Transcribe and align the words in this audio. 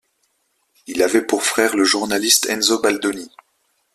Il 0.87 1.03
avait 1.03 1.23
pour 1.27 1.43
frère 1.43 1.75
le 1.77 1.83
journaliste 1.83 2.47
Enzo 2.49 2.81
Baldoni. 2.81 3.29